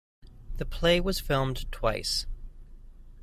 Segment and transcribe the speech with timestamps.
[0.57, 2.25] The play was filmed twice.